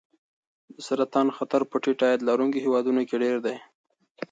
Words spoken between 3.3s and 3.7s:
دی.